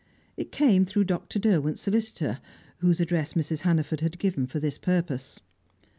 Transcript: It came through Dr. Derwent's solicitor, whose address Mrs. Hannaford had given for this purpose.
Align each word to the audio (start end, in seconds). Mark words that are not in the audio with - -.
It 0.35 0.51
came 0.51 0.83
through 0.83 1.03
Dr. 1.03 1.37
Derwent's 1.37 1.79
solicitor, 1.81 2.39
whose 2.79 2.99
address 2.99 3.33
Mrs. 3.35 3.59
Hannaford 3.59 4.01
had 4.01 4.17
given 4.17 4.47
for 4.47 4.59
this 4.59 4.79
purpose. 4.79 5.39